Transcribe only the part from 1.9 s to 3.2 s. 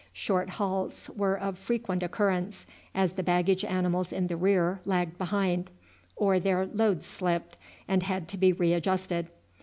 occurrence, as